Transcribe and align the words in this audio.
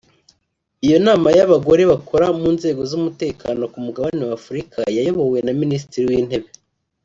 Iyo 0.85 0.97
Nama 1.07 1.27
y’abagore 1.37 1.81
bakora 1.91 2.25
mu 2.39 2.47
nzego 2.55 2.81
z’umutekano 2.89 3.61
ku 3.71 3.77
Mugabane 3.85 4.21
wa 4.29 4.35
Afurika 4.39 4.77
yayobowe 4.97 5.37
na 5.45 5.53
Minisitiri 5.61 6.05
w’Intebe 6.11 6.49